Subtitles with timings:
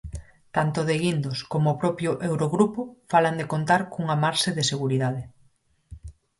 [0.55, 5.23] Tanto De Guindos como o propio Eurogrupo falan de contar cunha "marxe de seguridade".